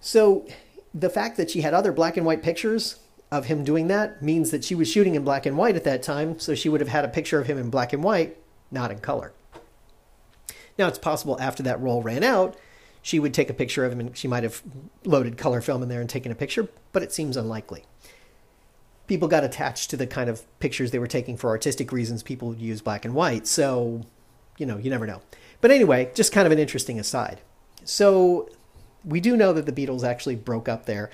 So 0.00 0.46
the 0.94 1.10
fact 1.10 1.36
that 1.36 1.50
she 1.50 1.60
had 1.60 1.74
other 1.74 1.92
black 1.92 2.16
and 2.16 2.24
white 2.24 2.42
pictures 2.42 3.00
of 3.36 3.46
him 3.46 3.64
doing 3.64 3.88
that 3.88 4.22
means 4.22 4.50
that 4.50 4.64
she 4.64 4.74
was 4.74 4.90
shooting 4.90 5.14
in 5.14 5.24
black 5.24 5.46
and 5.46 5.56
white 5.56 5.76
at 5.76 5.84
that 5.84 6.02
time, 6.02 6.38
so 6.38 6.54
she 6.54 6.68
would 6.68 6.80
have 6.80 6.88
had 6.88 7.04
a 7.04 7.08
picture 7.08 7.40
of 7.40 7.46
him 7.46 7.58
in 7.58 7.70
black 7.70 7.92
and 7.92 8.02
white, 8.02 8.36
not 8.70 8.90
in 8.90 8.98
color. 8.98 9.32
Now, 10.78 10.88
it's 10.88 10.98
possible 10.98 11.36
after 11.40 11.62
that 11.62 11.80
roll 11.80 12.02
ran 12.02 12.22
out, 12.22 12.56
she 13.02 13.20
would 13.20 13.32
take 13.32 13.48
a 13.48 13.54
picture 13.54 13.84
of 13.84 13.92
him 13.92 14.00
and 14.00 14.16
she 14.16 14.26
might 14.26 14.42
have 14.42 14.62
loaded 15.04 15.38
color 15.38 15.60
film 15.60 15.82
in 15.82 15.88
there 15.88 16.00
and 16.00 16.10
taken 16.10 16.32
a 16.32 16.34
picture, 16.34 16.68
but 16.92 17.02
it 17.02 17.12
seems 17.12 17.36
unlikely. 17.36 17.84
People 19.06 19.28
got 19.28 19.44
attached 19.44 19.90
to 19.90 19.96
the 19.96 20.08
kind 20.08 20.28
of 20.28 20.42
pictures 20.58 20.90
they 20.90 20.98
were 20.98 21.06
taking 21.06 21.36
for 21.36 21.50
artistic 21.50 21.92
reasons. 21.92 22.24
People 22.24 22.48
would 22.48 22.60
use 22.60 22.80
black 22.80 23.04
and 23.04 23.14
white, 23.14 23.46
so, 23.46 24.02
you 24.58 24.66
know, 24.66 24.76
you 24.76 24.90
never 24.90 25.06
know. 25.06 25.22
But 25.60 25.70
anyway, 25.70 26.10
just 26.14 26.32
kind 26.32 26.46
of 26.46 26.52
an 26.52 26.58
interesting 26.58 26.98
aside. 26.98 27.40
So, 27.84 28.48
we 29.04 29.20
do 29.20 29.36
know 29.36 29.52
that 29.52 29.66
the 29.66 29.72
Beatles 29.72 30.02
actually 30.02 30.34
broke 30.34 30.68
up 30.68 30.86
there 30.86 31.08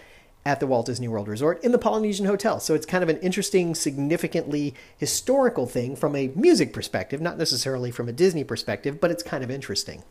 at 0.44 0.60
the 0.60 0.66
Walt 0.66 0.86
Disney 0.86 1.08
World 1.08 1.28
Resort 1.28 1.62
in 1.62 1.72
the 1.72 1.78
Polynesian 1.78 2.26
Hotel. 2.26 2.58
So 2.58 2.74
it's 2.74 2.86
kind 2.86 3.02
of 3.02 3.08
an 3.08 3.18
interesting, 3.18 3.74
significantly 3.74 4.74
historical 4.96 5.66
thing 5.66 5.94
from 5.94 6.16
a 6.16 6.28
music 6.34 6.72
perspective, 6.72 7.20
not 7.20 7.38
necessarily 7.38 7.90
from 7.90 8.08
a 8.08 8.12
Disney 8.12 8.42
perspective, 8.42 9.00
but 9.00 9.10
it's 9.10 9.22
kind 9.22 9.44
of 9.44 9.50
interesting. 9.50 10.02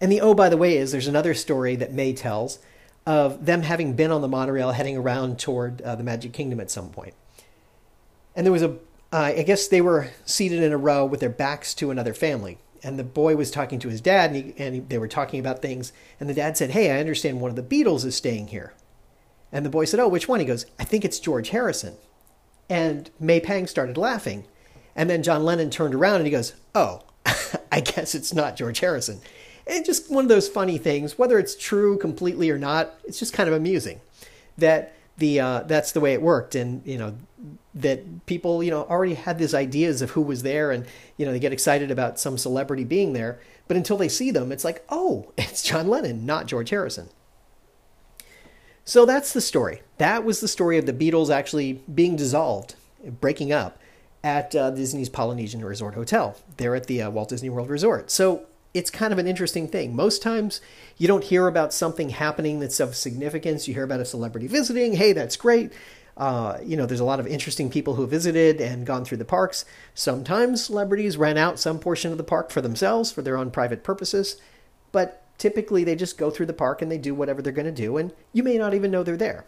And 0.00 0.10
the 0.10 0.20
oh, 0.20 0.34
by 0.34 0.48
the 0.48 0.56
way, 0.56 0.76
is 0.76 0.92
there's 0.92 1.06
another 1.06 1.34
story 1.34 1.76
that 1.76 1.92
May 1.92 2.12
tells 2.12 2.58
of 3.06 3.46
them 3.46 3.62
having 3.62 3.94
been 3.94 4.10
on 4.10 4.20
the 4.20 4.28
monorail 4.28 4.72
heading 4.72 4.96
around 4.96 5.38
toward 5.38 5.80
uh, 5.82 5.94
the 5.96 6.04
Magic 6.04 6.32
Kingdom 6.32 6.60
at 6.60 6.70
some 6.70 6.90
point. 6.90 7.14
And 8.36 8.46
there 8.46 8.52
was 8.52 8.62
a, 8.62 8.76
uh, 9.12 9.32
I 9.36 9.42
guess 9.42 9.68
they 9.68 9.80
were 9.80 10.10
seated 10.24 10.62
in 10.62 10.72
a 10.72 10.76
row 10.76 11.04
with 11.04 11.20
their 11.20 11.30
backs 11.30 11.74
to 11.74 11.90
another 11.90 12.14
family. 12.14 12.58
And 12.82 12.98
the 12.98 13.04
boy 13.04 13.36
was 13.36 13.50
talking 13.50 13.78
to 13.80 13.88
his 13.88 14.00
dad, 14.00 14.30
and, 14.30 14.36
he, 14.36 14.54
and 14.56 14.74
he, 14.74 14.80
they 14.80 14.98
were 14.98 15.08
talking 15.08 15.38
about 15.38 15.60
things. 15.60 15.92
And 16.18 16.28
the 16.28 16.34
dad 16.34 16.56
said, 16.56 16.70
Hey, 16.70 16.90
I 16.90 17.00
understand 17.00 17.40
one 17.40 17.50
of 17.50 17.56
the 17.56 17.62
Beatles 17.62 18.04
is 18.04 18.16
staying 18.16 18.48
here. 18.48 18.72
And 19.52 19.66
the 19.66 19.70
boy 19.70 19.84
said, 19.84 20.00
Oh, 20.00 20.08
which 20.08 20.28
one? 20.28 20.40
He 20.40 20.46
goes, 20.46 20.66
I 20.78 20.84
think 20.84 21.04
it's 21.04 21.18
George 21.18 21.50
Harrison. 21.50 21.96
And 22.68 23.10
May 23.18 23.40
Pang 23.40 23.66
started 23.66 23.96
laughing. 23.96 24.44
And 24.96 25.10
then 25.10 25.22
John 25.22 25.44
Lennon 25.44 25.70
turned 25.70 25.94
around 25.94 26.16
and 26.16 26.26
he 26.26 26.30
goes, 26.30 26.54
Oh, 26.74 27.02
I 27.72 27.80
guess 27.80 28.14
it's 28.14 28.32
not 28.32 28.56
George 28.56 28.80
Harrison. 28.80 29.20
And 29.66 29.84
just 29.84 30.10
one 30.10 30.24
of 30.24 30.28
those 30.28 30.48
funny 30.48 30.78
things, 30.78 31.18
whether 31.18 31.38
it's 31.38 31.54
true 31.54 31.98
completely 31.98 32.50
or 32.50 32.58
not, 32.58 32.94
it's 33.04 33.18
just 33.18 33.32
kind 33.32 33.48
of 33.48 33.54
amusing 33.54 34.00
that 34.58 34.94
the 35.20 35.38
uh, 35.38 35.60
that's 35.60 35.92
the 35.92 36.00
way 36.00 36.12
it 36.12 36.20
worked, 36.20 36.54
and 36.56 36.84
you 36.84 36.98
know 36.98 37.14
that 37.74 38.26
people 38.26 38.62
you 38.62 38.70
know 38.70 38.82
already 38.84 39.14
had 39.14 39.38
these 39.38 39.54
ideas 39.54 40.02
of 40.02 40.10
who 40.10 40.22
was 40.22 40.42
there, 40.42 40.72
and 40.72 40.86
you 41.16 41.24
know 41.24 41.32
they 41.32 41.38
get 41.38 41.52
excited 41.52 41.90
about 41.90 42.18
some 42.18 42.36
celebrity 42.36 42.84
being 42.84 43.12
there, 43.12 43.38
but 43.68 43.76
until 43.76 43.96
they 43.96 44.08
see 44.08 44.32
them, 44.32 44.50
it's 44.50 44.64
like, 44.64 44.84
oh, 44.88 45.32
it's 45.38 45.62
John 45.62 45.86
Lennon, 45.86 46.26
not 46.26 46.46
George 46.46 46.70
Harrison. 46.70 47.08
So 48.84 49.06
that's 49.06 49.32
the 49.32 49.40
story. 49.40 49.82
That 49.98 50.24
was 50.24 50.40
the 50.40 50.48
story 50.48 50.76
of 50.78 50.86
the 50.86 50.92
Beatles 50.92 51.30
actually 51.30 51.74
being 51.94 52.16
dissolved, 52.16 52.74
breaking 53.20 53.52
up 53.52 53.78
at 54.24 54.54
uh, 54.56 54.70
Disney's 54.70 55.08
Polynesian 55.08 55.64
Resort 55.64 55.94
Hotel, 55.94 56.36
there 56.56 56.74
at 56.74 56.86
the 56.86 57.02
uh, 57.02 57.10
Walt 57.10 57.28
Disney 57.28 57.50
World 57.50 57.70
Resort. 57.70 58.10
So 58.10 58.46
it's 58.72 58.90
kind 58.90 59.12
of 59.12 59.18
an 59.18 59.26
interesting 59.26 59.66
thing. 59.68 59.94
Most 59.96 60.22
times 60.22 60.60
you 60.96 61.08
don't 61.08 61.24
hear 61.24 61.46
about 61.48 61.72
something 61.72 62.10
happening 62.10 62.60
that's 62.60 62.80
of 62.80 62.94
significance. 62.94 63.66
You 63.66 63.74
hear 63.74 63.84
about 63.84 64.00
a 64.00 64.04
celebrity 64.04 64.46
visiting. 64.46 64.94
Hey, 64.94 65.12
that's 65.12 65.36
great. 65.36 65.72
Uh, 66.16 66.58
you 66.62 66.76
know, 66.76 66.86
there's 66.86 67.00
a 67.00 67.04
lot 67.04 67.18
of 67.18 67.26
interesting 67.26 67.70
people 67.70 67.94
who 67.94 68.06
visited 68.06 68.60
and 68.60 68.86
gone 68.86 69.04
through 69.04 69.18
the 69.18 69.24
parks. 69.24 69.64
Sometimes 69.94 70.64
celebrities 70.64 71.16
rent 71.16 71.38
out 71.38 71.58
some 71.58 71.78
portion 71.78 72.12
of 72.12 72.18
the 72.18 72.24
park 72.24 72.50
for 72.50 72.60
themselves 72.60 73.10
for 73.10 73.22
their 73.22 73.38
own 73.38 73.50
private 73.50 73.82
purposes, 73.82 74.36
but 74.92 75.24
typically 75.38 75.82
they 75.82 75.96
just 75.96 76.18
go 76.18 76.30
through 76.30 76.46
the 76.46 76.52
park 76.52 76.82
and 76.82 76.92
they 76.92 76.98
do 76.98 77.14
whatever 77.14 77.40
they're 77.40 77.52
going 77.52 77.64
to 77.64 77.72
do, 77.72 77.96
and 77.96 78.12
you 78.32 78.42
may 78.42 78.58
not 78.58 78.74
even 78.74 78.90
know 78.90 79.02
they're 79.02 79.16
there. 79.16 79.46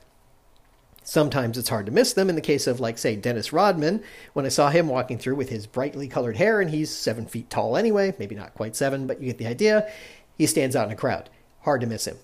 Sometimes 1.04 1.59
it's 1.59 1.68
hard 1.68 1.87
to 1.87 1.92
miss 1.92 2.12
them. 2.12 2.28
In 2.28 2.35
the 2.35 2.40
case 2.40 2.66
of, 2.66 2.80
like, 2.80 2.99
say, 2.99 3.16
Dennis 3.16 3.52
Rodman, 3.52 4.02
when 4.32 4.47
I 4.47 4.50
saw 4.50 4.71
him 4.71 4.88
walking 4.88 5.18
through 5.18 5.35
with 5.35 5.49
his 5.49 5.66
brightly 5.66 6.09
colored 6.09 6.37
hair, 6.37 6.61
and 6.61 6.71
he's 6.71 6.90
seven 6.90 7.26
feet 7.26 7.50
tall 7.50 7.76
anyway, 7.76 8.14
maybe 8.18 8.35
not 8.35 8.54
quite 8.54 8.76
seven, 8.76 9.06
but 9.06 9.21
you 9.21 9.26
get 9.26 9.38
the 9.38 9.47
idea, 9.47 9.90
he 10.38 10.47
stands 10.47 10.76
out 10.76 10.87
in 10.87 10.92
a 10.92 10.97
crowd. 10.97 11.28
Hard 11.62 11.80
to 11.80 11.87
miss 11.87 12.06
him. 12.06 12.18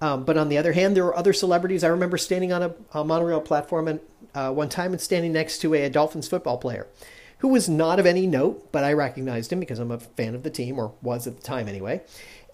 Um, 0.00 0.24
but 0.24 0.36
on 0.36 0.48
the 0.48 0.58
other 0.58 0.72
hand, 0.72 0.96
there 0.96 1.04
were 1.04 1.16
other 1.16 1.32
celebrities. 1.32 1.84
I 1.84 1.88
remember 1.88 2.18
standing 2.18 2.52
on 2.52 2.62
a, 2.62 2.74
a 2.92 3.04
monorail 3.04 3.40
platform 3.40 3.88
and, 3.88 4.00
uh, 4.34 4.52
one 4.52 4.68
time 4.68 4.92
and 4.92 5.00
standing 5.00 5.32
next 5.32 5.58
to 5.58 5.74
a, 5.74 5.84
a 5.84 5.90
Dolphins 5.90 6.28
football 6.28 6.58
player 6.58 6.88
who 7.38 7.48
was 7.48 7.68
not 7.68 8.00
of 8.00 8.06
any 8.06 8.26
note, 8.26 8.72
but 8.72 8.84
I 8.84 8.92
recognized 8.92 9.52
him 9.52 9.60
because 9.60 9.78
I'm 9.78 9.90
a 9.90 9.98
fan 9.98 10.34
of 10.34 10.42
the 10.42 10.50
team, 10.50 10.78
or 10.78 10.94
was 11.02 11.26
at 11.26 11.36
the 11.36 11.42
time 11.42 11.68
anyway. 11.68 12.02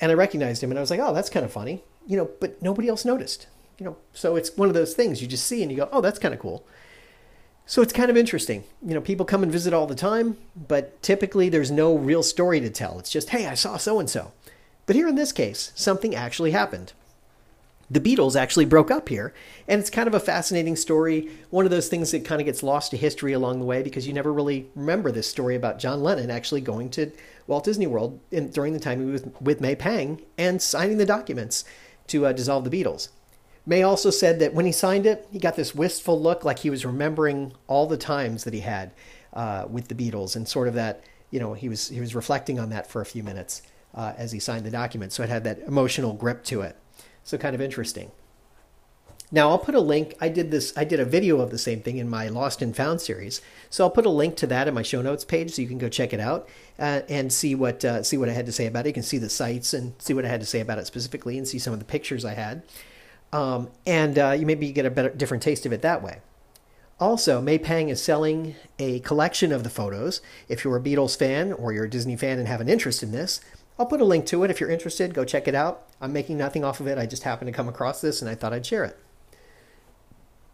And 0.01 0.11
I 0.11 0.15
recognized 0.15 0.63
him, 0.63 0.71
and 0.71 0.79
I 0.79 0.81
was 0.81 0.91
like, 0.91 1.01
oh, 1.01 1.15
that's 1.15 1.31
kind 1.31 1.45
of 1.45 1.53
funny, 1.53 1.85
you 2.07 2.17
know, 2.17 2.29
but 2.41 2.61
nobody 2.61 2.89
else 2.89 3.05
noticed 3.05 3.47
you 3.81 3.87
know, 3.87 3.97
so 4.13 4.37
it's 4.37 4.57
one 4.57 4.69
of 4.69 4.75
those 4.75 4.93
things 4.93 5.23
you 5.23 5.27
just 5.27 5.47
see 5.47 5.63
and 5.63 5.73
you 5.73 5.79
go, 5.79 5.89
oh, 5.91 6.03
that's 6.03 6.19
kind 6.19 6.35
of 6.35 6.39
cool. 6.39 6.67
So 7.65 7.81
it's 7.81 7.95
kind 7.95 8.11
of 8.11 8.17
interesting. 8.17 8.65
You 8.87 8.95
know, 8.95 9.01
people 9.01 9.25
come 9.25 9.43
and 9.43 9.51
visit 9.51 9.73
all 9.73 9.87
the 9.87 9.95
time, 9.95 10.37
but 10.69 11.03
typically 11.03 11.49
there's 11.49 11.71
no 11.71 11.97
real 11.97 12.23
story 12.23 12.61
to 12.61 12.69
tell. 12.69 12.99
It's 12.99 13.11
just, 13.11 13.31
hey, 13.31 13.47
I 13.47 13.55
saw 13.55 13.79
so 13.79 13.99
and 13.99 14.11
so. 14.11 14.33
But 14.85 14.97
here 14.97 15.09
in 15.09 15.15
this 15.15 15.33
case, 15.33 15.73
something 15.75 16.15
actually 16.15 16.51
happened. 16.51 16.93
The 17.91 18.01
Beatles 18.01 18.37
actually 18.37 18.67
broke 18.67 18.91
up 18.91 19.09
here, 19.09 19.33
and 19.67 19.81
it's 19.81 19.91
kind 19.91 20.07
of 20.07 20.15
a 20.15 20.21
fascinating 20.21 20.77
story. 20.77 21.31
One 21.49 21.65
of 21.65 21.73
those 21.73 21.89
things 21.89 22.11
that 22.13 22.25
kind 22.25 22.41
of 22.41 22.45
gets 22.45 22.63
lost 22.63 22.91
to 22.91 22.97
history 22.97 23.33
along 23.33 23.59
the 23.59 23.65
way 23.65 23.83
because 23.83 24.07
you 24.07 24.13
never 24.13 24.33
really 24.33 24.69
remember 24.77 25.11
this 25.11 25.29
story 25.29 25.57
about 25.57 25.79
John 25.81 26.03
Lennon 26.03 26.31
actually 26.31 26.61
going 26.61 26.91
to 26.91 27.11
Walt 27.47 27.65
Disney 27.65 27.87
World 27.87 28.21
in, 28.31 28.51
during 28.51 28.75
the 28.75 28.79
time 28.79 29.01
he 29.01 29.11
was 29.11 29.25
with 29.41 29.61
May 29.61 29.75
Pang 29.75 30.23
and 30.37 30.61
signing 30.61 30.99
the 30.99 31.07
documents 31.07 31.65
to 32.09 32.27
uh, 32.27 32.33
dissolve 32.33 32.69
the 32.69 32.71
Beatles. 32.71 33.09
May 33.67 33.83
also 33.83 34.11
said 34.11 34.41
that 34.41 34.55
when 34.55 34.67
he 34.67 34.73
signed 34.73 35.07
it, 35.07 35.29
he 35.31 35.39
got 35.39 35.57
this 35.57 35.75
wistful 35.75 36.21
look 36.21 36.45
like 36.45 36.61
he 36.61 36.71
was 36.71 36.85
remembering 36.85 37.53
all 37.67 37.87
the 37.87 37.97
times 37.97 38.45
that 38.45 38.55
he 38.55 38.61
had 38.61 38.93
uh, 39.33 39.67
with 39.69 39.89
the 39.89 39.95
Beatles 39.95 40.35
and 40.35 40.49
sort 40.49 40.67
of 40.67 40.75
that, 40.75 41.05
you 41.31 41.39
know, 41.39 41.55
he 41.55 41.69
was 41.69 41.89
he 41.89 42.01
was 42.01 42.15
reflecting 42.15 42.59
on 42.59 42.71
that 42.71 42.91
for 42.91 43.01
a 43.01 43.07
few 43.07 43.23
minutes 43.23 43.63
uh, 43.95 44.15
as 44.17 44.33
he 44.33 44.41
signed 44.41 44.65
the 44.65 44.71
document. 44.71 45.13
So 45.13 45.23
it 45.23 45.29
had 45.29 45.45
that 45.45 45.61
emotional 45.61 46.13
grip 46.15 46.43
to 46.45 46.63
it. 46.63 46.77
So 47.23 47.39
kind 47.39 47.55
of 47.55 47.61
interesting. 47.61 48.11
Now 49.33 49.51
I'll 49.51 49.59
put 49.59 49.77
a 49.77 49.81
link. 49.81 50.15
I 50.21 50.29
did 50.29 50.51
this. 50.51 50.73
I 50.77 50.83
did 50.83 50.99
a 50.99 51.05
video 51.05 51.41
of 51.41 51.51
the 51.51 51.59
same 51.59 51.81
thing 51.83 51.99
in 51.99 52.09
my 52.09 52.27
Lost 52.27 52.63
and 52.63 52.75
Found 52.75 53.01
series. 53.01 53.41
So 53.69 53.85
I'll 53.85 53.91
put 53.91 54.07
a 54.07 54.11
link 54.11 54.37
to 54.37 54.47
that 54.49 54.67
in 54.67 54.75
my 54.75 54.83
show 54.83 55.03
notes 55.03 55.25
page, 55.25 55.53
so 55.53 55.63
you 55.63 55.69
can 55.69 55.79
go 55.79 55.89
check 55.89 56.13
it 56.13 56.19
out 56.19 56.49
uh, 56.79 57.03
and 57.09 57.33
see 57.33 57.55
what 57.55 57.85
uh, 57.85 58.03
see 58.03 58.17
what 58.17 58.29
I 58.29 58.33
had 58.33 58.47
to 58.47 58.53
say 58.53 58.67
about 58.67 58.87
it. 58.87 58.89
You 58.89 58.95
can 58.95 59.05
see 59.05 59.19
the 59.19 59.29
sites 59.29 59.73
and 59.73 59.95
see 60.01 60.15
what 60.15 60.25
I 60.25 60.29
had 60.29 60.41
to 60.41 60.47
say 60.47 60.59
about 60.61 60.79
it 60.79 60.87
specifically, 60.87 61.39
and 61.39 61.47
see 61.47 61.61
some 61.61 61.73
of 61.73 61.79
the 61.79 61.85
pictures 61.85 62.25
I 62.25 62.35
had. 62.35 62.63
Um, 63.33 63.71
and 63.87 64.19
uh, 64.19 64.31
you 64.31 64.47
maybe 64.47 64.73
get 64.73 64.87
a 64.87 64.91
better, 64.91 65.11
different 65.11 65.43
taste 65.43 65.65
of 65.67 65.73
it 65.73 65.83
that 65.83 66.03
way. 66.03 66.21
Also, 66.99 67.41
May 67.41 67.59
Pang 67.59 67.89
is 67.89 68.03
selling 68.03 68.57
a 68.79 69.01
collection 69.01 69.53
of 69.53 69.65
the 69.65 69.71
photos. 69.71 70.21
If 70.49 70.65
you're 70.65 70.77
a 70.77 70.81
Beatles 70.81 71.17
fan 71.17 71.53
or 71.53 71.73
you're 71.73 71.85
a 71.85 71.91
Disney 71.91 72.17
fan 72.17 72.39
and 72.39 72.47
have 72.47 72.61
an 72.61 72.69
interest 72.69 73.03
in 73.03 73.13
this, 73.13 73.41
I'll 73.79 73.87
put 73.87 74.03
a 74.03 74.05
link 74.05 74.27
to 74.27 74.45
it 74.45 74.51
if 74.51 74.61
you're 74.61 74.71
interested. 74.71 75.15
Go 75.15 75.25
check 75.25 75.49
it 75.49 75.55
out. 75.55 75.87
I'm 76.01 76.13
making 76.13 76.37
nothing 76.37 76.65
off 76.65 76.81
of 76.81 76.87
it. 76.87 76.99
I 76.99 77.07
just 77.07 77.23
happened 77.23 77.47
to 77.47 77.57
come 77.57 77.69
across 77.69 78.03
this 78.03 78.21
and 78.21 78.31
I 78.31 78.35
thought 78.35 78.53
I'd 78.53 78.67
share 78.67 78.85
it. 78.85 78.99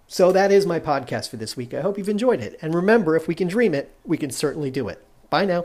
So 0.07 0.31
that 0.31 0.53
is 0.53 0.67
my 0.67 0.79
podcast 0.79 1.31
for 1.31 1.37
this 1.37 1.57
week. 1.57 1.75
I 1.75 1.81
hope 1.81 1.99
you've 1.99 2.09
enjoyed 2.09 2.41
it. 2.41 2.57
And 2.63 2.73
remember, 2.75 3.17
if 3.17 3.27
we 3.27 3.35
can 3.35 3.49
dream 3.49 3.75
it, 3.75 3.93
we 4.05 4.17
can 4.17 4.31
certainly 4.31 4.71
do 4.71 4.87
it. 4.89 5.05
Bye 5.31 5.47
now. 5.47 5.65